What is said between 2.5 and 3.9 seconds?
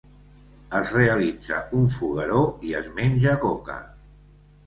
i es menja coca.